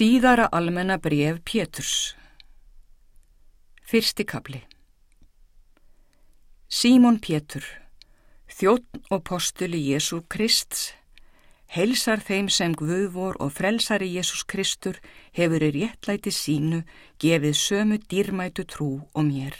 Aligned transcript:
Síðara 0.00 0.46
almenna 0.56 0.94
bref 0.96 1.42
Péturs 1.44 2.14
Fyrsti 3.84 4.24
kapli 4.24 4.62
Símon 6.72 7.18
Pétur, 7.20 7.66
þjóttn 8.48 9.02
og 9.12 9.20
postuli 9.28 9.82
Jésu 9.90 10.22
Krist, 10.32 10.94
heilsar 11.76 12.24
þeim 12.24 12.48
sem 12.48 12.72
Guðvor 12.72 13.36
og 13.44 13.52
frelsari 13.58 14.08
Jésús 14.14 14.46
Kristur 14.48 15.02
hefur 15.36 15.66
í 15.68 15.70
réttlæti 15.76 16.32
sínu 16.32 16.80
gefið 17.20 17.60
sömu 17.66 18.00
dýrmætu 18.00 18.64
trú 18.72 18.90
og 19.12 19.28
mér. 19.28 19.52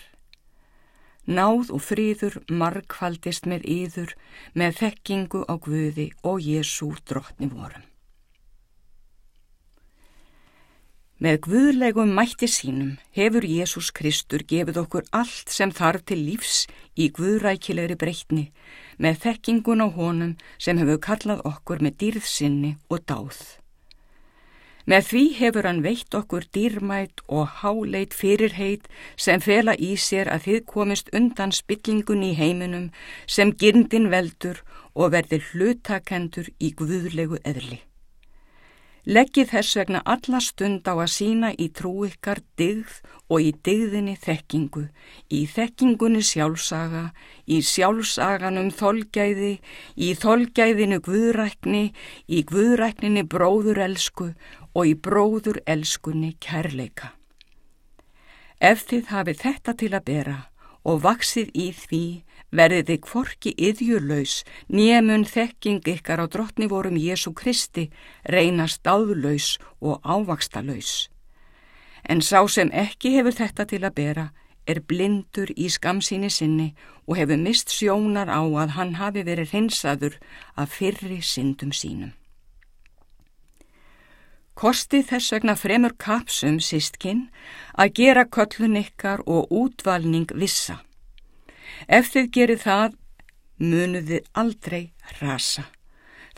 Náð 1.29 1.75
og 1.77 1.84
fríður 1.91 2.41
margfaldist 2.48 3.45
með 3.45 3.68
yður 3.77 4.16
með 4.57 4.80
þekkingu 4.80 5.45
á 5.52 5.54
Guði 5.61 6.12
og 6.25 6.41
Jésú 6.41 6.95
drottni 7.04 7.52
vorum. 7.52 7.89
Með 11.21 11.34
guðlegum 11.45 12.14
mætti 12.17 12.46
sínum 12.49 12.95
hefur 13.13 13.45
Jésús 13.45 13.90
Kristur 13.93 14.40
gefið 14.49 14.79
okkur 14.81 15.08
allt 15.13 15.50
sem 15.53 15.68
þarf 15.68 16.07
til 16.08 16.17
lífs 16.25 16.62
í 16.96 17.11
guðrækilegri 17.12 17.99
breytni 18.00 18.45
með 18.96 19.18
þekkingun 19.26 19.85
á 19.85 19.89
honum 19.93 20.31
sem 20.57 20.81
hefur 20.81 21.03
kallað 21.04 21.43
okkur 21.50 21.85
með 21.85 21.98
dýrðsynni 22.00 22.71
og 22.89 23.04
dáð. 23.04 23.43
Með 24.89 25.04
því 25.11 25.22
hefur 25.43 25.68
hann 25.68 25.85
veitt 25.85 26.17
okkur 26.17 26.48
dýrmætt 26.57 27.21
og 27.29 27.61
háleit 27.61 28.17
fyrirheit 28.17 28.89
sem 29.21 29.45
fela 29.45 29.76
í 29.76 29.93
sér 30.00 30.32
að 30.32 30.48
þið 30.48 30.64
komist 30.73 31.12
undan 31.12 31.53
spillingun 31.53 32.25
í 32.25 32.33
heiminum 32.41 32.89
sem 33.28 33.53
girndin 33.53 34.09
veldur 34.09 34.64
og 34.97 35.12
verðir 35.12 35.45
hlutakendur 35.53 36.48
í 36.56 36.73
guðlegu 36.73 37.45
eðli. 37.45 37.83
Leggið 39.09 39.48
þess 39.55 39.77
vegna 39.78 40.00
alla 40.05 40.41
stund 40.45 40.84
á 40.84 40.92
að 40.92 41.09
sína 41.09 41.50
í 41.56 41.70
trú 41.72 42.05
ykkar 42.05 42.42
digð 42.61 42.98
og 43.33 43.41
í 43.41 43.53
digðinni 43.64 44.17
þekkingu, 44.20 44.83
í 45.33 45.47
þekkingunni 45.48 46.20
sjálfsaga, 46.20 47.06
í 47.48 47.62
sjálfsaganum 47.65 48.69
þolgæði, 48.77 49.55
í 49.97 50.09
þolgæðinu 50.21 51.01
guðrækni, 51.06 51.84
í 52.28 52.43
guðrækninni 52.45 53.25
bróðurelsku 53.25 54.34
og 54.75 54.84
í 54.84 54.95
bróðurelskunni 54.95 56.34
kærleika. 56.43 57.15
Ef 58.61 58.84
þið 58.91 59.12
hafið 59.15 59.45
þetta 59.47 59.77
til 59.81 59.93
að 59.97 60.06
bera 60.11 60.39
og 60.84 61.01
vaksið 61.06 61.48
í 61.56 61.71
því, 61.73 62.05
verðið 62.53 62.87
þið 62.91 63.01
kvorki 63.06 63.55
yðjurlaus, 63.56 64.34
nýjamun 64.69 65.25
þekking 65.29 65.87
ykkar 65.95 66.23
á 66.23 66.27
drottni 66.27 66.69
vorum 66.70 66.98
Jésu 66.98 67.33
Kristi, 67.34 67.91
reynast 68.25 68.87
áðurlaus 68.87 69.59
og 69.81 70.01
ávakstalauðs. 70.05 71.09
En 72.05 72.23
sá 72.25 72.43
sem 72.48 72.71
ekki 72.73 73.17
hefur 73.17 73.37
þetta 73.37 73.67
til 73.71 73.83
að 73.84 73.97
bera, 73.97 74.27
er 74.67 74.81
blindur 74.81 75.51
í 75.56 75.69
skamsíni 75.71 76.31
sinni 76.31 76.71
og 77.06 77.19
hefur 77.19 77.41
mist 77.41 77.73
sjónar 77.75 78.31
á 78.31 78.41
að 78.43 78.77
hann 78.77 78.97
hafi 79.01 79.25
verið 79.27 79.55
hreinsaður 79.55 80.19
af 80.56 80.78
fyrri 80.78 81.21
syndum 81.23 81.73
sínum. 81.75 82.12
Kosti 84.61 85.01
þess 85.06 85.33
vegna 85.33 85.55
fremur 85.56 85.95
kapsum 85.97 86.59
sístkinn 86.61 87.28
að 87.81 87.95
gera 87.97 88.27
köllun 88.28 88.77
ykkar 88.77 89.23
og 89.25 89.48
útvalning 89.48 90.28
vissa. 90.37 90.83
Ef 91.89 92.11
þið 92.15 92.31
gerir 92.37 92.63
það, 92.63 92.97
munu 93.59 94.01
þið 94.07 94.27
aldrei 94.43 94.83
rasa. 95.21 95.67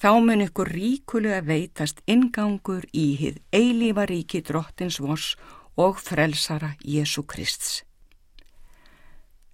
Þá 0.03 0.11
mun 0.25 0.43
ykkur 0.43 0.73
ríkulega 0.75 1.43
veitast 1.47 2.03
ingangur 2.11 2.89
í 2.91 3.13
hið 3.21 3.39
eilífa 3.55 4.09
ríki 4.11 4.41
drottins 4.43 4.99
vors 4.99 5.37
og 5.79 6.01
frelsara 6.03 6.75
Jésu 6.83 7.23
Krists. 7.23 7.83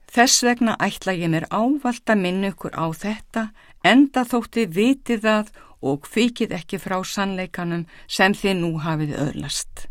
Þess 0.08 0.40
vegna 0.46 0.78
ætla 0.80 1.12
ég 1.12 1.28
mér 1.28 1.44
ávalt 1.52 2.08
að 2.08 2.22
minna 2.22 2.48
ykkur 2.54 2.72
á 2.72 2.88
þetta, 2.96 3.42
enda 3.84 4.24
þótti 4.24 4.64
vitið 4.72 5.20
það 5.26 5.52
og 5.84 6.08
fykið 6.08 6.54
ekki 6.56 6.80
frá 6.80 6.96
sannleikanum 7.04 7.84
sem 8.08 8.32
þið 8.34 8.56
nú 8.62 8.72
hafið 8.82 9.14
öðlast. 9.20 9.86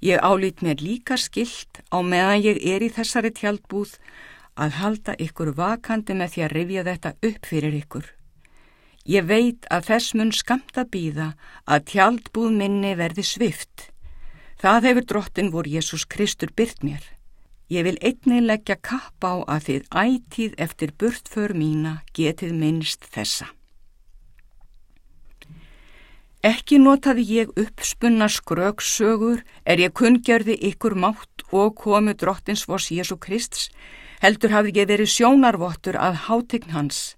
Ég 0.00 0.22
álít 0.22 0.62
mér 0.62 0.78
líka 0.78 1.16
skilt 1.18 1.82
á 1.90 1.98
meðan 2.06 2.44
ég 2.44 2.62
er 2.62 2.84
í 2.84 2.92
þessari 2.92 3.32
tjaldbúð 3.34 3.96
að 4.56 4.78
halda 4.80 5.16
ykkur 5.22 5.52
vakandi 5.56 6.16
með 6.16 6.32
því 6.34 6.44
að 6.46 6.54
rifja 6.56 6.84
þetta 6.86 7.12
upp 7.30 7.50
fyrir 7.50 7.76
ykkur. 7.80 8.06
Ég 9.06 9.26
veit 9.28 9.66
að 9.70 9.90
þess 9.90 10.14
mun 10.18 10.32
skamt 10.34 10.78
að 10.80 10.90
býða 10.96 11.26
að 11.70 11.84
tjaldbúð 11.92 12.56
minni 12.56 12.94
verði 12.98 13.22
svift. 13.22 13.90
Það 14.58 14.88
hefur 14.88 15.06
drottin 15.12 15.52
vor 15.52 15.68
Jésús 15.68 16.06
Kristur 16.08 16.50
byrt 16.56 16.82
mér. 16.82 17.04
Ég 17.70 17.86
vil 17.86 17.98
einnig 17.98 18.46
leggja 18.46 18.76
kapp 18.78 19.22
á 19.26 19.42
að 19.46 19.68
þið 19.68 19.86
ætíð 19.90 20.56
eftir 20.58 20.94
burtför 20.98 21.54
mína 21.54 22.00
getið 22.14 22.54
minnst 22.54 23.06
þessa. 23.10 23.50
Ekki 26.46 26.78
notaði 26.78 27.24
ég 27.26 27.48
uppspunna 27.58 28.28
skröksögur 28.30 29.40
er 29.66 29.82
ég 29.82 29.94
kunngjörði 29.98 30.54
ykkur 30.70 30.94
mátt 30.94 31.42
og 31.50 31.74
komu 31.80 32.14
drottins 32.14 32.62
vors 32.70 32.86
Jésu 32.94 33.18
Krists 33.18 33.70
heldur 34.22 34.54
hafði 34.54 34.80
ég 34.80 34.90
verið 34.90 35.12
sjónarvottur 35.12 35.98
að 35.98 36.20
hátegn 36.26 36.74
hans. 36.74 37.16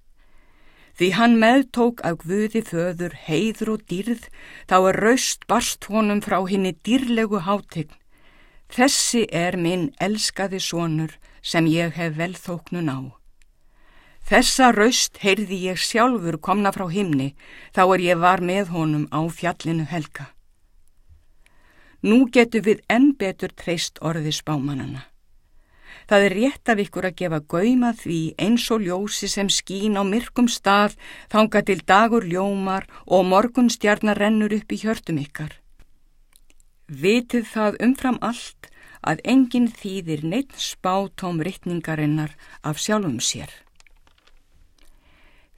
Því 0.98 1.12
hann 1.14 1.36
meðtók 1.38 2.00
af 2.02 2.24
Guði 2.24 2.64
föður 2.66 3.12
heiður 3.28 3.76
og 3.76 3.82
dýrð, 3.86 4.24
þá 4.66 4.76
er 4.90 5.00
raust 5.04 5.46
barst 5.46 5.86
honum 5.86 6.18
frá 6.24 6.40
henni 6.50 6.72
dýrlegu 6.82 7.38
hátegn. 7.46 7.94
Þessi 8.68 9.28
er 9.30 9.54
minn 9.56 9.92
elskaði 10.02 10.58
sonur 10.60 11.14
sem 11.40 11.68
ég 11.70 11.94
hef 11.94 12.18
vel 12.18 12.34
þóknun 12.34 12.90
á. 12.90 12.98
Þessa 14.28 14.72
raust 14.74 15.22
heyrði 15.22 15.60
ég 15.70 15.78
sjálfur 15.80 16.36
komna 16.42 16.72
frá 16.74 16.84
himni, 16.92 17.30
þá 17.72 17.82
er 17.94 18.02
ég 18.04 18.18
var 18.20 18.42
með 18.44 18.74
honum 18.74 19.06
á 19.08 19.24
fjallinu 19.30 19.86
helga. 19.88 20.26
Nú 22.02 22.26
getur 22.34 22.66
við 22.66 22.82
enn 22.90 23.14
betur 23.16 23.54
treyst 23.54 24.02
orði 24.04 24.34
spámanana. 24.34 25.06
Það 26.08 26.24
er 26.24 26.34
rétt 26.38 26.70
af 26.72 26.80
ykkur 26.80 27.04
að 27.04 27.16
gefa 27.20 27.38
gauma 27.52 27.92
því 27.92 28.18
eins 28.40 28.64
og 28.72 28.86
ljósi 28.86 29.28
sem 29.28 29.50
skín 29.52 30.00
á 30.00 30.02
myrkum 30.08 30.48
stað 30.48 30.96
þanga 31.28 31.60
til 31.68 31.82
dagur 31.84 32.24
ljómar 32.24 32.88
og 33.04 33.26
morgun 33.28 33.68
stjarnar 33.68 34.16
rennur 34.16 34.54
upp 34.56 34.72
í 34.72 34.80
hjörtum 34.80 35.20
ykkar. 35.20 35.52
Vitið 36.88 37.44
það 37.52 37.76
umfram 37.84 38.16
allt 38.24 38.70
að 39.04 39.20
enginn 39.24 39.68
þýðir 39.68 40.24
neitt 40.24 40.56
spátóm 40.56 41.42
rittningarinnar 41.44 42.32
af 42.64 42.80
sjálfum 42.80 43.20
sér. 43.20 43.52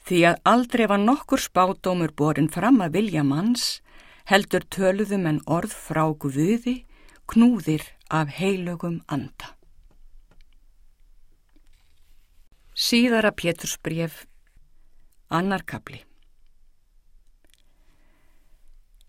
Því 0.03 0.25
að 0.33 0.41
aldrei 0.51 0.87
var 0.91 0.99
nokkur 0.99 1.39
spátómur 1.39 2.11
borin 2.19 2.51
fram 2.51 2.83
að 2.83 2.99
vilja 2.99 3.23
manns, 3.23 3.79
heldur 4.27 4.67
töluðum 4.67 5.31
en 5.31 5.41
orð 5.47 5.71
frá 5.71 6.03
guði, 6.11 6.81
knúðir 7.31 7.87
af 8.11 8.35
heilögum 8.35 8.99
anda. 9.07 9.55
Síðara 12.81 13.29
Pétursbref, 13.37 14.23
annar 15.29 15.67
kapli. 15.69 15.99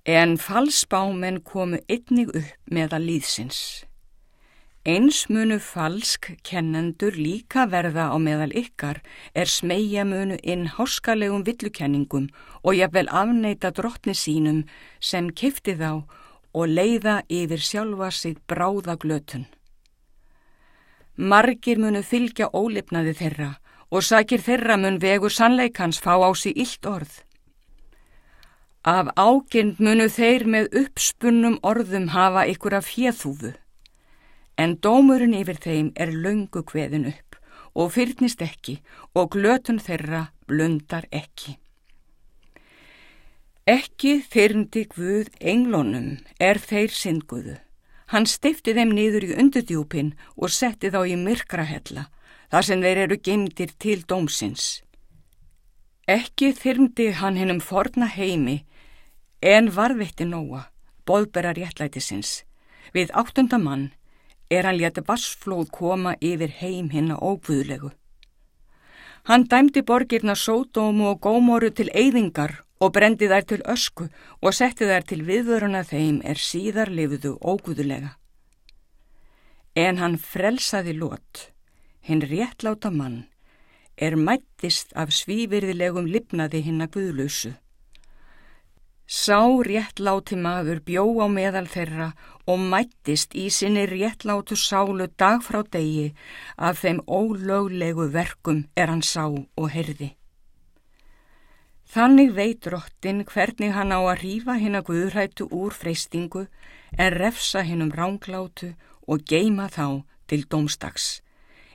En 0.03 0.33
falsbámen 0.35 1.37
komu 1.47 1.79
einnig 1.87 2.33
upp 2.35 2.49
meða 2.67 2.99
líðsins. 2.99 3.85
Eins 4.83 5.21
munu 5.31 5.55
falsk 5.63 6.33
kennendur 6.43 7.15
líka 7.15 7.63
verða 7.71 8.09
á 8.11 8.19
meðal 8.19 8.51
ykkar 8.51 8.99
er 9.31 9.47
smegja 9.47 10.03
munu 10.03 10.35
inn 10.43 10.67
háskalegum 10.75 11.47
villukenningum 11.47 12.27
og 12.67 12.75
jafnvel 12.75 13.07
afneita 13.07 13.71
drottni 13.71 14.17
sínum 14.19 14.65
sem 14.99 15.31
kifti 15.31 15.77
þá 15.79 16.03
og 16.51 16.67
leiða 16.75 17.21
yfir 17.31 17.63
sjálfa 17.63 18.11
sig 18.11 18.35
bráðaglötun. 18.51 19.47
Margir 21.15 21.79
munu 21.79 22.03
fylgja 22.03 22.51
ólipnaði 22.51 23.15
þeirra 23.15 23.51
og 23.91 24.05
sakir 24.07 24.39
þeirra 24.39 24.77
mun 24.79 24.99
vegur 25.03 25.33
sannleikans 25.35 25.99
fá 25.99 26.15
á 26.15 26.31
sí 26.33 26.53
illt 26.55 26.85
orð. 26.87 27.13
Af 28.87 29.11
ágind 29.19 29.77
munu 29.83 30.07
þeir 30.09 30.47
með 30.47 30.71
uppspunnum 30.81 31.59
orðum 31.61 32.07
hafa 32.15 32.47
ykkur 32.49 32.79
af 32.79 32.87
fjeðhúfu, 32.89 33.51
en 34.57 34.77
dómurinn 34.81 35.37
yfir 35.37 35.59
þeim 35.61 35.91
er 35.95 36.15
löngu 36.23 36.63
kveðin 36.63 37.11
upp 37.11 37.37
og 37.75 37.91
fyrnist 37.95 38.41
ekki 38.41 38.79
og 39.15 39.35
glötun 39.35 39.79
þeirra 39.79 40.31
blundar 40.47 41.05
ekki. 41.11 41.57
Ekki 43.69 44.23
þyrndi 44.31 44.87
Guð 44.89 45.29
englónum 45.39 46.17
er 46.39 46.57
þeir 46.57 46.89
syndguðu. 46.89 47.59
Hann 48.11 48.25
steifti 48.27 48.73
þeim 48.75 48.89
niður 48.95 49.27
í 49.29 49.35
undudjúpin 49.39 50.15
og 50.35 50.51
setti 50.51 50.89
þá 50.91 51.05
í 51.07 51.15
myrkrahella 51.15 52.09
þar 52.51 52.67
sem 52.67 52.83
þeir 52.83 53.03
eru 53.05 53.17
geimdir 53.17 53.71
til 53.79 54.03
dómsins. 54.03 54.81
Ekki 56.07 56.51
þyrmdi 56.57 57.11
hann 57.21 57.39
hennum 57.39 57.61
forna 57.63 58.09
heimi 58.11 58.61
en 59.41 59.71
varðvitti 59.71 60.27
nóa, 60.27 60.67
boðbera 61.07 61.53
réttlætisins. 61.57 62.43
Við 62.93 63.13
áttunda 63.15 63.57
mann 63.57 63.91
er 64.51 64.67
hann 64.67 64.79
létti 64.79 65.03
vassflóð 65.07 65.69
koma 65.71 66.17
yfir 66.19 66.51
heim 66.59 66.89
hinn 66.91 67.13
á 67.15 67.17
óguðlegu. 67.17 67.91
Hann 69.29 69.45
dæmdi 69.47 69.83
borgirna 69.85 70.35
sódómu 70.35 71.11
og 71.13 71.21
gómoru 71.21 71.69
til 71.71 71.89
eyðingar 71.93 72.63
og 72.81 72.93
brendi 72.95 73.29
þær 73.29 73.45
til 73.45 73.61
ösku 73.69 74.07
og 74.41 74.55
setti 74.57 74.87
þær 74.89 75.05
til 75.05 75.21
viðvöruna 75.27 75.83
þeim 75.85 76.21
er 76.25 76.41
síðar 76.41 76.89
lifuðu 76.89 77.35
óguðulega. 77.37 78.15
En 79.77 80.01
hann 80.01 80.17
frelsaði 80.17 80.97
lót, 80.97 81.51
hinn 82.07 82.23
réttláta 82.31 82.91
mann, 82.91 83.25
er 83.97 84.15
mættist 84.17 84.93
af 84.97 85.13
svívirðilegum 85.13 86.07
lipnaði 86.09 86.63
hinn 86.65 86.81
að 86.85 86.93
guðlausu. 86.95 87.51
Sá 89.11 89.43
réttláti 89.67 90.37
maður 90.39 90.79
bjó 90.87 91.03
á 91.19 91.27
meðal 91.27 91.67
þeirra 91.67 92.13
og 92.47 92.61
mættist 92.71 93.35
í 93.35 93.49
sinni 93.51 93.83
réttlátu 93.89 94.55
sálu 94.55 95.09
dag 95.19 95.43
frá 95.43 95.61
degi 95.67 96.13
af 96.55 96.79
þeim 96.81 97.03
ólöglegu 97.07 98.07
verkum 98.13 98.63
er 98.75 98.87
hann 98.87 99.03
sá 99.03 99.27
og 99.27 99.67
herði. 99.75 100.15
Þannig 101.91 102.31
veit 102.37 102.61
drottin 102.63 103.25
hvernig 103.27 103.73
hann 103.75 103.91
á 103.91 103.99
að 103.99 104.21
rýfa 104.23 104.55
hinn 104.61 104.79
að 104.79 104.87
guðrætu 104.89 105.49
úr 105.51 105.75
freystingu 105.75 106.45
en 106.95 107.11
refsa 107.11 107.65
hinn 107.67 107.83
um 107.83 107.91
ránglátu 107.91 108.71
og 109.11 109.27
geima 109.27 109.67
þá 109.67 110.07
til 110.31 110.47
domstags. 110.47 111.19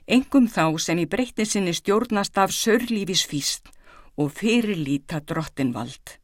Engum 0.07 0.45
þá 0.47 0.79
sem 0.79 1.01
í 1.03 1.05
breytni 1.09 1.43
sinni 1.43 1.73
stjórnast 1.75 2.37
af 2.39 2.53
sörlífis 2.55 3.25
fýst 3.27 3.67
og 4.15 4.31
fyrirlíta 4.37 5.19
drottin 5.19 5.73
vald. 5.75 6.15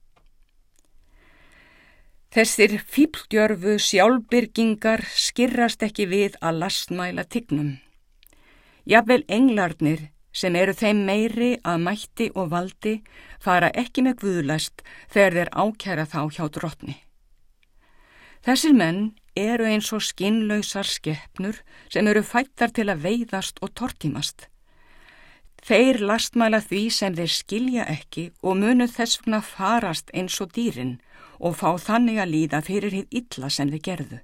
Þessir 2.34 2.80
fíbldjörfu 2.90 3.76
sjálfbyrgingar 3.78 5.04
skirrast 5.12 5.84
ekki 5.86 6.08
við 6.10 6.38
að 6.42 6.64
lastmæla 6.64 7.28
tignum. 7.28 7.76
Jafnvel 8.90 9.22
englarnir 9.28 10.08
sem 10.34 10.56
eru 10.58 10.74
þeim 10.74 11.04
meiri 11.06 11.52
að 11.62 11.84
mætti 11.84 12.30
og 12.34 12.50
valdi 12.56 12.96
fara 13.44 13.70
ekki 13.84 14.08
með 14.08 14.18
guðlæst 14.24 14.82
þegar 15.12 15.38
þeir 15.38 15.52
ákjæra 15.54 16.08
þá 16.10 16.22
hjá 16.38 16.48
drotni. 16.56 16.96
Þessir 18.48 18.74
menn 18.80 19.04
eru 19.36 19.66
eins 19.66 19.92
og 19.96 20.04
skinnlausar 20.06 20.88
skeppnur 20.88 21.60
sem 21.90 22.08
eru 22.08 22.24
fættar 22.24 22.74
til 22.74 22.90
að 22.92 23.06
veiðast 23.06 23.62
og 23.62 23.74
tortímast. 23.80 24.48
Þeir 25.64 26.02
lastmæla 26.04 26.60
því 26.60 26.84
sem 26.92 27.16
þeir 27.16 27.32
skilja 27.32 27.88
ekki 27.88 28.26
og 28.44 28.60
munu 28.60 28.88
þess 28.92 29.22
vegna 29.22 29.40
farast 29.40 30.12
eins 30.14 30.36
og 30.44 30.52
dýrin 30.58 30.98
og 31.40 31.56
fá 31.62 31.78
þannig 31.80 32.20
að 32.20 32.34
líða 32.36 32.62
fyrir 32.68 32.96
hitt 32.98 33.16
illa 33.16 33.50
sem 33.50 33.72
þið 33.72 33.84
gerðu. 33.88 34.20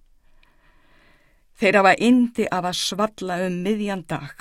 Þeir 1.59 1.79
hafa 1.79 1.93
indi 1.99 2.45
af 2.51 2.67
að 2.67 2.79
svalla 2.79 3.39
um 3.47 3.57
miðjan 3.63 4.05
dag. 4.07 4.35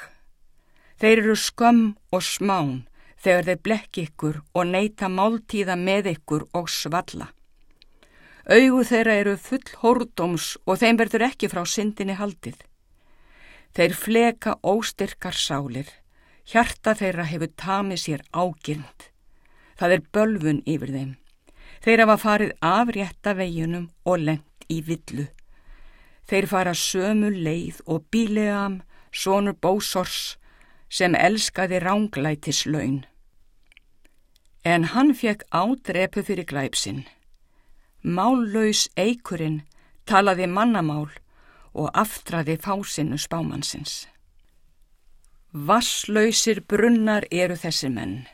Þeir 0.98 1.22
eru 1.22 1.38
skömm 1.38 1.84
og 2.10 2.22
smán 2.26 2.74
þegar 3.22 3.48
þeir 3.48 3.62
blekki 3.62 4.06
ykkur 4.08 4.40
og 4.54 4.70
neyta 4.70 5.10
máltíða 5.10 5.78
með 5.78 6.12
ykkur 6.14 6.48
og 6.58 6.70
svalla. 6.70 7.30
Augu 8.46 8.84
þeirra 8.86 9.14
eru 9.20 9.36
full 9.36 9.64
hórdóms 9.82 10.56
og 10.64 10.78
þeim 10.80 10.98
verður 11.00 11.26
ekki 11.28 11.50
frá 11.50 11.64
syndinni 11.66 12.14
haldið. 12.16 12.56
Þeir 13.74 13.94
fleka 13.94 14.54
óstyrkar 14.62 15.36
sálir, 15.36 15.88
hjarta 16.48 16.94
þeirra 16.96 17.26
hefur 17.28 17.52
tamið 17.60 18.02
sér 18.04 18.22
ágirnd. 18.32 19.08
Það 19.78 19.94
er 19.94 20.06
bölfun 20.14 20.62
yfir 20.66 20.94
þeim. 20.94 21.10
Þeir 21.84 22.02
hafa 22.04 22.16
farið 22.22 22.54
af 22.64 22.94
rétta 22.96 23.34
veginum 23.38 23.90
og 24.04 24.24
lengt 24.24 24.66
í 24.72 24.80
villu. 24.86 25.28
Þeir 26.28 26.48
fara 26.50 26.74
sömu 26.74 27.30
leið 27.32 27.82
og 27.86 28.08
bílegam, 28.12 28.80
sonur 29.12 29.54
bósors, 29.54 30.36
sem 30.88 31.14
elskaði 31.14 31.80
ránglætis 31.84 32.64
laun. 32.66 33.04
En 34.64 34.90
hann 34.92 35.14
fekk 35.14 35.46
ádrepu 35.52 36.24
fyrir 36.24 36.48
glæpsinn. 36.48 37.04
Mállaus 38.02 38.86
eikurinn 38.96 39.62
talaði 40.06 40.46
mannamál 40.46 41.08
og 41.74 41.90
aftraði 41.94 42.54
fásinu 42.62 43.18
spámansins. 43.18 44.06
Vasslausir 45.52 46.60
brunnar 46.68 47.26
eru 47.30 47.56
þessi 47.56 47.90
menn. 47.90 48.26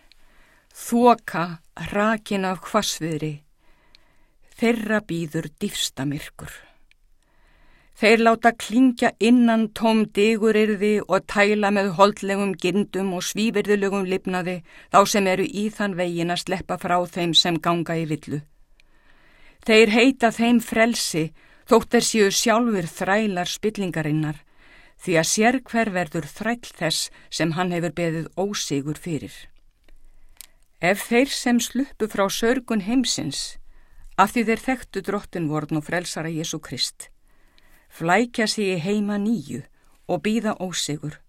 Þoka 0.74 1.60
rakin 1.92 2.44
af 2.44 2.60
hvasviðri, 2.66 3.44
þeirra 4.58 5.00
býður 5.00 5.48
dýfstamirkur. 5.62 6.50
Þeir 7.94 8.24
láta 8.26 8.50
klingja 8.58 9.12
innan 9.22 9.68
tóm 9.70 10.02
diguryrði 10.10 10.96
og 11.06 11.28
tæla 11.30 11.70
með 11.70 11.92
holdlegum 11.94 12.56
gindum 12.58 13.12
og 13.14 13.22
svíverðulegum 13.22 14.08
lifnaði 14.10 14.56
þá 14.90 14.98
sem 15.06 15.28
eru 15.30 15.46
í 15.46 15.68
þann 15.70 15.94
vegin 15.94 16.34
að 16.34 16.42
sleppa 16.42 16.76
frá 16.82 16.98
þeim 17.06 17.36
sem 17.38 17.60
ganga 17.62 17.94
í 17.94 18.08
villu. 18.10 18.42
Þeir 19.64 19.90
heita 19.94 20.28
þeim 20.28 20.58
frelsi 20.60 21.30
þótt 21.64 21.96
er 21.96 22.04
síu 22.04 22.28
sjálfur 22.28 22.84
þrælar 22.84 23.48
spillingarinnar 23.48 24.42
því 25.00 25.16
að 25.20 25.28
sér 25.30 25.58
hver 25.64 25.90
verður 25.94 26.28
þræll 26.28 26.68
þess 26.68 27.10
sem 27.32 27.54
hann 27.56 27.72
hefur 27.72 27.94
beðið 27.96 28.28
ósigur 28.36 29.00
fyrir. 29.00 29.32
Ef 30.84 31.06
þeir 31.08 31.32
sem 31.32 31.60
sluppu 31.64 32.08
frá 32.12 32.26
sörgun 32.28 32.84
heimsins, 32.84 33.56
af 34.20 34.34
því 34.34 34.44
þeir 34.50 34.62
þekktu 34.68 35.02
drottinvorn 35.08 35.80
og 35.80 35.86
frelsara 35.88 36.28
Jésu 36.28 36.60
Krist, 36.60 37.08
flækja 37.88 38.46
í 38.60 38.76
heima 38.84 39.16
nýju 39.16 39.64
og 40.08 40.22
býða 40.26 40.58
ósigur, 40.60 41.20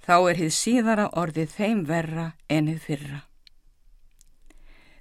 þá 0.00 0.16
er 0.32 0.40
hið 0.40 0.52
síðara 0.56 1.08
orðið 1.12 1.56
þeim 1.56 1.84
verra 1.84 2.30
en 2.48 2.72
hið 2.72 2.80
fyrra. 2.80 3.20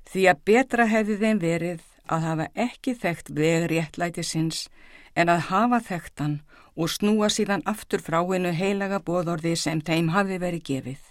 Því 0.07 0.27
að 0.31 0.43
betra 0.47 0.87
hefði 0.87 1.17
þeim 1.23 1.39
verið 1.39 1.86
að 2.13 2.27
hafa 2.27 2.48
ekki 2.68 2.95
þekkt 3.01 3.31
vegri 3.38 3.81
ætlæti 3.81 4.24
sinns 4.24 4.68
en 5.15 5.30
að 5.33 5.48
hafa 5.50 5.80
þekktan 5.89 6.39
og 6.77 6.92
snúa 6.94 7.30
síðan 7.33 7.65
aftur 7.65 8.04
frá 8.04 8.19
hennu 8.21 8.51
heilaga 8.54 9.00
bóðorði 9.01 9.56
sem 9.57 9.81
þeim 9.81 10.12
hafi 10.13 10.38
verið 10.42 10.63
gefið. 10.69 11.04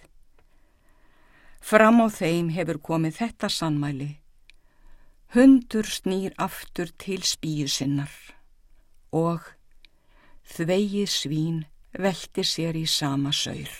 Fram 1.60 1.98
á 1.98 2.06
þeim 2.06 2.52
hefur 2.54 2.78
komið 2.78 3.18
þetta 3.18 3.50
sannmæli. 3.50 4.12
Hundur 5.34 5.88
snýr 5.90 6.36
aftur 6.38 6.92
til 7.02 7.22
spíu 7.26 7.66
sinnar 7.66 8.12
og 9.10 9.42
þvegið 10.54 11.10
svín 11.10 11.58
velti 11.98 12.44
sér 12.46 12.78
í 12.78 12.86
sama 12.86 13.32
saur. 13.34 13.72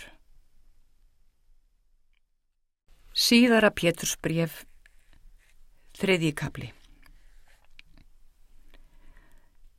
Síðara 3.16 3.70
Pétursbref, 3.73 4.64
þriðji 5.96 6.35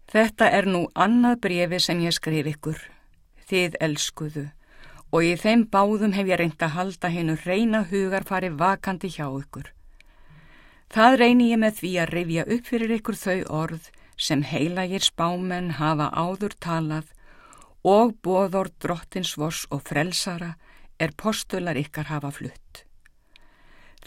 Þetta 0.07 0.47
er 0.55 0.67
nú 0.71 0.85
annað 0.95 1.41
brefi 1.43 1.79
sem 1.83 1.99
ég 1.99 2.15
skrif 2.15 2.47
ykkur, 2.47 2.77
þið 3.49 3.75
elskuðu 3.83 4.45
og 5.11 5.23
í 5.23 5.33
þeim 5.39 5.65
báðum 5.71 6.13
hef 6.15 6.27
ég 6.27 6.39
reynd 6.39 6.63
að 6.63 6.75
halda 6.75 7.11
hennu 7.11 7.35
reyna 7.45 7.83
hugar 7.91 8.25
farið 8.27 8.57
vakandi 8.59 9.11
hjá 9.11 9.27
ykkur. 9.27 9.69
Það 10.91 11.17
reyni 11.21 11.49
ég 11.51 11.59
með 11.59 11.79
því 11.81 11.91
að 11.99 12.11
rifja 12.15 12.47
upp 12.55 12.71
fyrir 12.71 12.95
ykkur 12.97 13.19
þau 13.19 13.39
orð 13.61 13.89
sem 14.17 14.43
heilagir 14.47 15.03
spámenn 15.03 15.75
hafa 15.79 16.09
áður 16.15 16.55
talað 16.63 17.11
og 17.87 18.15
bóðor 18.23 18.71
drottinsvors 18.79 19.65
og 19.71 19.83
frelsara 19.87 20.55
er 20.99 21.13
postular 21.15 21.77
ykkar 21.77 22.07
hafa 22.11 22.31
flutt. 22.31 22.83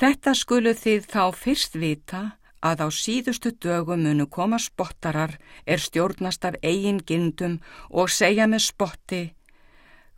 Þetta 0.00 0.32
skulu 0.34 0.72
þið 0.72 1.06
þá 1.12 1.24
fyrst 1.36 1.76
vita 1.76 2.22
að 2.60 2.84
á 2.84 2.88
síðustu 2.92 3.52
dögum 3.56 4.04
munu 4.04 4.26
koma 4.26 4.58
spottarar 4.60 5.38
er 5.66 5.80
stjórnast 5.80 6.44
af 6.44 6.58
eigin 6.62 7.00
gindum 7.00 7.60
og 7.90 8.12
segja 8.12 8.46
með 8.46 8.66
spotti 8.68 9.22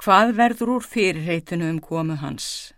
Hvað 0.02 0.32
verður 0.34 0.70
úr 0.76 0.82
fyrirreitinu 0.82 1.68
um 1.70 1.76
komu 1.78 2.16
hans? 2.18 2.72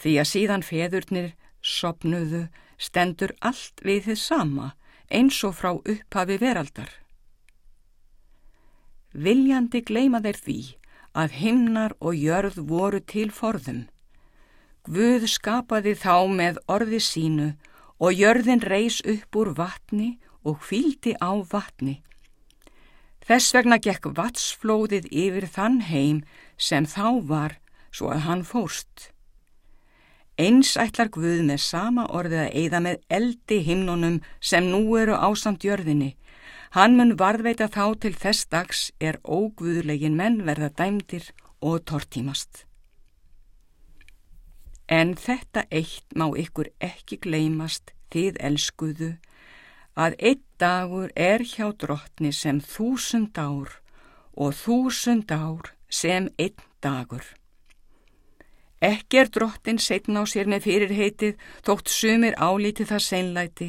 Því 0.00 0.12
að 0.22 0.28
síðan 0.30 0.62
feðurnir 0.64 1.26
sopnuðu 1.60 2.46
stendur 2.80 3.34
allt 3.44 3.82
við 3.84 4.06
þið 4.06 4.20
sama 4.22 4.70
eins 5.12 5.42
og 5.44 5.52
frá 5.58 5.74
upphafi 5.76 6.38
veraldar. 6.40 6.88
Viljandi 9.12 9.82
gleima 9.84 10.22
þeir 10.24 10.40
því 10.46 10.58
að 11.12 11.36
himnar 11.42 11.96
og 12.00 12.16
jörð 12.16 12.56
voru 12.72 13.02
til 13.04 13.28
forðum. 13.28 13.84
Guð 14.88 15.28
skapaði 15.28 15.92
þá 15.92 16.24
með 16.40 16.62
orði 16.72 17.02
sínu 17.04 17.50
og 17.98 18.14
jörðin 18.14 18.62
reys 18.62 19.00
upp 19.04 19.36
úr 19.36 19.54
vatni 19.58 20.16
og 20.46 20.62
hvildi 20.68 21.14
á 21.18 21.34
vatni. 21.50 22.00
Þess 23.28 23.52
vegna 23.52 23.76
gekk 23.82 24.08
vatsflóðið 24.16 25.10
yfir 25.12 25.46
þann 25.52 25.82
heim 25.90 26.22
sem 26.56 26.86
þá 26.88 27.20
var 27.28 27.58
svo 27.92 28.12
að 28.14 28.24
hann 28.24 28.44
fórst. 28.46 29.10
Eins 30.38 30.76
ætlar 30.78 31.10
Guð 31.10 31.42
með 31.48 31.60
sama 31.64 32.06
orðið 32.14 32.44
að 32.44 32.54
eigða 32.60 32.80
með 32.84 33.00
eldi 33.18 33.58
himnunum 33.66 34.20
sem 34.40 34.70
nú 34.70 34.84
eru 34.96 35.18
ásamt 35.18 35.66
jörðinni. 35.66 36.14
Hann 36.76 36.94
mun 36.94 37.16
varðveita 37.18 37.66
þá 37.74 37.98
til 38.04 38.14
þess 38.14 38.46
dags 38.46 38.86
er 39.00 39.18
óguðlegin 39.24 40.16
menn 40.16 40.44
verða 40.46 40.70
dæmdir 40.78 41.32
og 41.58 41.82
tortímast. 41.90 42.67
En 44.88 45.14
þetta 45.14 45.66
eitt 45.70 46.16
má 46.16 46.30
ykkur 46.32 46.70
ekki 46.80 47.20
gleymast 47.20 47.92
þið 48.12 48.38
elskuðu 48.48 49.10
að 49.98 50.14
einn 50.18 50.44
dagur 50.62 51.10
er 51.16 51.42
hjá 51.44 51.68
drottni 51.76 52.30
sem 52.32 52.60
þúsund 52.62 53.38
ár 53.38 53.74
og 54.38 54.54
þúsund 54.54 55.32
ár 55.34 55.74
sem 55.90 56.30
einn 56.38 56.64
dagur. 56.82 57.24
Ekki 58.78 59.18
er 59.18 59.30
drottin 59.34 59.80
setna 59.82 60.22
á 60.22 60.24
sér 60.30 60.46
með 60.46 60.68
fyrirheitið 60.68 61.40
þótt 61.66 61.90
sumir 61.90 62.36
álítið 62.38 62.92
það 62.92 63.02
seinlæti, 63.08 63.68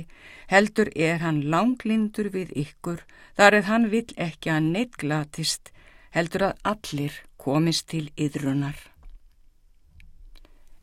heldur 0.53 0.91
er 0.93 1.17
hann 1.23 1.41
langlindur 1.49 2.29
við 2.29 2.53
ykkur 2.63 3.01
þar 3.33 3.57
eða 3.57 3.69
hann 3.71 3.89
vill 3.89 4.13
ekki 4.21 4.53
að 4.53 4.69
neitt 4.75 5.01
glatist, 5.01 5.73
heldur 6.13 6.51
að 6.51 6.61
allir 6.73 7.17
komist 7.41 7.89
til 7.89 8.05
yðrunar. 8.15 8.77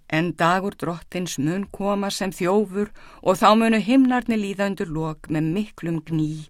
En 0.09 0.33
dagur 0.39 0.75
drottins 0.79 1.39
mun 1.39 1.67
koma 1.73 2.11
sem 2.11 2.31
þjófur 2.31 2.93
og 3.23 3.39
þá 3.41 3.49
munu 3.59 3.81
himnarni 3.83 4.39
líða 4.39 4.71
undir 4.71 4.93
lok 4.93 5.31
með 5.31 5.51
miklum 5.57 6.03
gný 6.07 6.47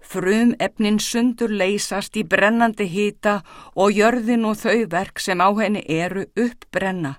Frum 0.00 0.54
efnin 0.58 0.98
sundur 0.98 1.52
leysast 1.52 2.16
í 2.16 2.24
brennandi 2.24 2.86
hýta 2.88 3.40
og 3.76 3.92
jörðin 3.92 4.46
og 4.48 4.56
þau 4.62 4.86
verk 4.90 5.20
sem 5.20 5.40
á 5.44 5.48
henni 5.60 5.84
eru 5.84 6.24
uppbrenna. 6.40 7.18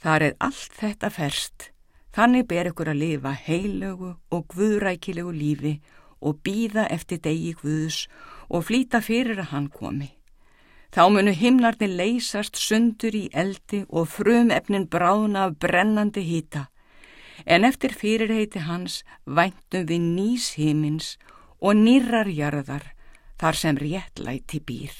Þar 0.00 0.22
er 0.22 0.34
allt 0.40 0.72
þetta 0.80 1.10
ferst, 1.12 1.70
þannig 2.16 2.48
ber 2.48 2.70
ykkur 2.72 2.90
að 2.92 3.02
lifa 3.02 3.34
heilögu 3.36 4.14
og 4.32 4.48
guðrækilegu 4.54 5.32
lífi 5.36 5.74
og 6.20 6.40
býða 6.42 6.88
eftir 6.90 7.20
degi 7.20 7.52
guðs 7.60 8.06
og 8.48 8.64
flýta 8.68 9.02
fyrir 9.04 9.44
að 9.44 9.52
hann 9.52 9.68
komi. 9.68 10.10
Þá 10.96 11.10
munu 11.12 11.32
himlarni 11.36 11.90
leysast 11.92 12.56
sundur 12.56 13.12
í 13.12 13.26
eldi 13.36 13.82
og 13.92 14.08
frum 14.08 14.48
efnin 14.48 14.86
brána 14.88 15.42
af 15.50 15.58
brennandi 15.60 16.22
hýta 16.24 16.62
en 17.44 17.66
eftir 17.68 17.92
fyrirheiti 17.92 18.62
hans 18.64 19.02
væntum 19.26 19.84
við 19.90 20.06
nýs 20.16 20.46
himins 20.56 21.10
og 21.60 21.76
nýrar 21.76 22.30
jarðar 22.32 22.86
þar 23.36 23.60
sem 23.60 23.76
réttlæti 23.76 24.62
býr. 24.64 24.94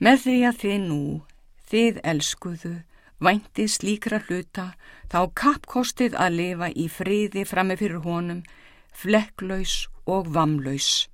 Með 0.00 0.24
því 0.24 0.38
að 0.48 0.58
þið 0.62 0.80
nú, 0.86 1.02
þið 1.68 2.00
elskuðu, 2.14 2.74
væntið 3.20 3.70
slíkra 3.74 4.22
hluta, 4.24 4.66
þá 5.12 5.20
kappkostið 5.34 6.16
að 6.16 6.40
lifa 6.40 6.72
í 6.72 6.88
friði 6.88 7.44
frammi 7.44 7.76
fyrir 7.76 8.00
honum, 8.06 8.44
flekklaus 8.94 9.88
og 10.06 10.30
vamlaus. 10.32 11.08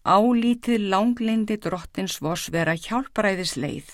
Álítið 0.00 0.86
langlindi 0.88 1.58
drottins 1.60 2.22
vors 2.24 2.46
vera 2.48 2.72
hjálparæðis 2.72 3.58
leið. 3.60 3.90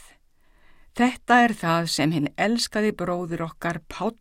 Þetta 0.95 1.39
er 1.43 1.53
það 1.53 1.89
sem 1.91 2.13
hinn 2.15 2.29
elskaði 2.39 2.93
bróður 2.95 3.43
okkar 3.49 3.81
Páll 3.91 4.15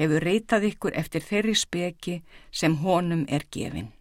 hefur 0.00 0.24
reytað 0.24 0.64
ykkur 0.70 0.96
eftir 0.96 1.22
þeirri 1.22 1.54
speki 1.54 2.14
sem 2.50 2.78
honum 2.80 3.26
er 3.28 3.44
gefin. 3.52 3.92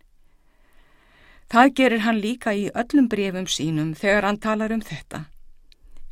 Það 1.51 1.73
gerir 1.79 2.03
hann 2.07 2.23
líka 2.23 2.55
í 2.55 2.69
öllum 2.71 3.11
brefum 3.11 3.47
sínum 3.51 3.91
þegar 3.95 4.29
hann 4.29 4.39
talar 4.39 4.71
um 4.71 4.81
þetta. 4.81 5.25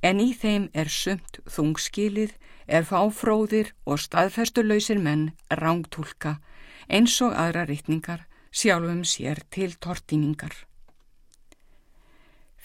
En 0.03 0.19
í 0.19 0.33
þeim 0.35 0.67
er 0.73 0.91
sumt 0.91 1.39
þungskilið, 1.47 2.35
er 2.67 2.83
fáfróðir 2.83 3.71
og 3.85 4.03
staðfestulausir 4.03 4.99
menn 4.99 5.31
rángtúlka 5.47 6.37
eins 6.91 7.15
og 7.23 7.33
aðra 7.33 7.65
rittningar 7.71 8.27
sjálfum 8.51 9.03
sér 9.07 9.41
til 9.49 9.73
tortíningar. 9.79 10.65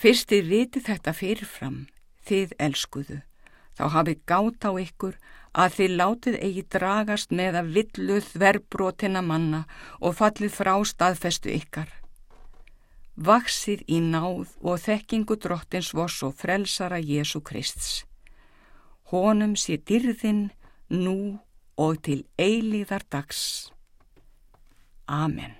Fyrstið 0.01 0.47
viti 0.49 0.81
þetta 0.81 1.13
fyrirfram, 1.13 1.83
þið 2.25 2.55
elskuðu 2.59 3.21
þá 3.81 3.85
hafi 3.97 4.17
gátt 4.29 4.67
á 4.69 4.71
ykkur 4.77 5.17
að 5.57 5.77
þið 5.77 5.95
látið 6.01 6.37
eigi 6.45 6.65
dragast 6.75 7.33
með 7.33 7.59
að 7.61 7.71
villuð 7.77 8.29
verbrotina 8.43 9.23
manna 9.25 9.65
og 9.99 10.19
fallið 10.21 10.53
frá 10.55 10.75
staðfestu 10.87 11.53
ykkar. 11.55 11.89
Vaksið 13.17 13.85
í 13.89 13.99
náð 14.05 14.53
og 14.61 14.81
þekkingu 14.85 15.37
drottins 15.41 15.93
voss 15.97 16.23
og 16.25 16.37
frelsara 16.41 17.01
Jésu 17.01 17.43
Krists. 17.45 18.05
Honum 19.11 19.57
sé 19.59 19.81
dyrðin 19.81 20.51
nú 20.89 21.41
og 21.77 22.03
til 22.07 22.23
eilíðar 22.39 23.05
dags. 23.11 23.73
Amen. 25.09 25.60